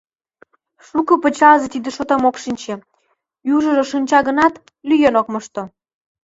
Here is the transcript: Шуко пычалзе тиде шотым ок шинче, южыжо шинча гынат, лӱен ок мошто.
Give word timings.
Шуко 0.87 1.13
пычалзе 1.23 1.67
тиде 1.73 1.89
шотым 1.97 2.23
ок 2.29 2.35
шинче, 2.43 2.73
южыжо 3.53 3.83
шинча 3.91 4.19
гынат, 4.27 4.53
лӱен 4.87 5.15
ок 5.21 5.27
мошто. 5.33 5.61